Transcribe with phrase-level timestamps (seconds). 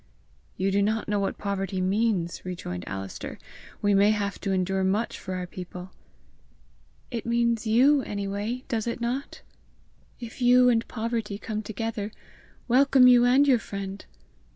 [0.57, 3.37] "You do not know what poverty means!" rejoined Alister.
[3.83, 5.91] "We may have to endure much for our people!"
[7.11, 9.43] "It means YOU any way, does it not?
[10.19, 12.11] If you and poverty come together,
[12.67, 14.03] welcome you and your friend!